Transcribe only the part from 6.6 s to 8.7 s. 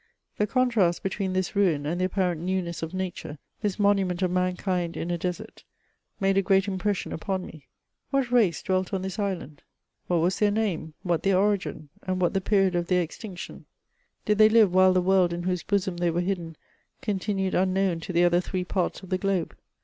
impression upon me. What race